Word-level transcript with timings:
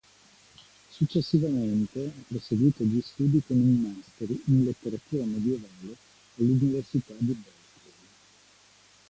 Successivamente, 0.89 2.03
ha 2.07 2.23
proseguito 2.27 2.83
gli 2.83 2.99
studi 3.03 3.39
con 3.45 3.59
un 3.59 3.75
master 3.81 4.35
in 4.45 4.63
Letteratura 4.63 5.25
Medioevale 5.25 5.95
all'Università 6.39 7.13
di 7.19 7.33
Berkeley. 7.33 7.93